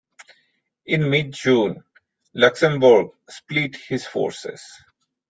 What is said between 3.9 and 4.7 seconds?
forces.